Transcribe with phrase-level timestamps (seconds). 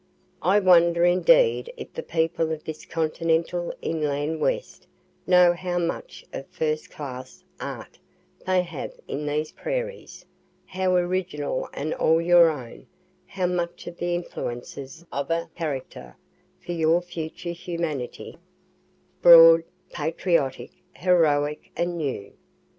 [0.41, 4.87] "I wonder indeed if the people of this continental inland West
[5.27, 7.99] know how much of first class art
[8.47, 10.25] they have in these prairies
[10.65, 12.87] how original and all your own
[13.27, 16.15] how much of the influences of a character
[16.59, 18.39] for your future humanity,
[19.21, 22.33] broad, patriotic, heroic and new?